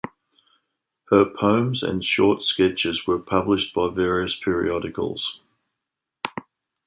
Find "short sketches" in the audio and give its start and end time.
2.03-3.05